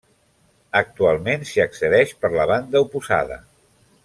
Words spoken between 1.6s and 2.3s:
accedeix